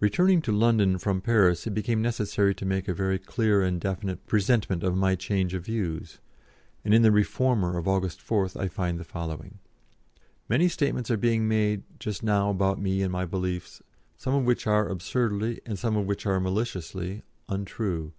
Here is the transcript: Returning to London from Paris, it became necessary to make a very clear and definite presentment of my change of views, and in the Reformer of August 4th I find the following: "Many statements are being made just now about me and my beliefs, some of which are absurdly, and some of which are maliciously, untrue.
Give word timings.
Returning 0.00 0.42
to 0.42 0.52
London 0.52 0.98
from 0.98 1.22
Paris, 1.22 1.66
it 1.66 1.70
became 1.70 2.02
necessary 2.02 2.54
to 2.56 2.66
make 2.66 2.88
a 2.88 2.92
very 2.92 3.18
clear 3.18 3.62
and 3.62 3.80
definite 3.80 4.26
presentment 4.26 4.82
of 4.82 4.98
my 4.98 5.14
change 5.14 5.54
of 5.54 5.64
views, 5.64 6.18
and 6.84 6.92
in 6.92 7.00
the 7.00 7.10
Reformer 7.10 7.78
of 7.78 7.88
August 7.88 8.20
4th 8.20 8.54
I 8.60 8.68
find 8.68 9.00
the 9.00 9.02
following: 9.04 9.60
"Many 10.46 10.68
statements 10.68 11.10
are 11.10 11.16
being 11.16 11.48
made 11.48 11.84
just 11.98 12.22
now 12.22 12.50
about 12.50 12.82
me 12.82 13.00
and 13.00 13.10
my 13.10 13.24
beliefs, 13.24 13.80
some 14.18 14.34
of 14.34 14.44
which 14.44 14.66
are 14.66 14.86
absurdly, 14.86 15.62
and 15.64 15.78
some 15.78 15.96
of 15.96 16.04
which 16.04 16.26
are 16.26 16.38
maliciously, 16.38 17.22
untrue. 17.48 18.12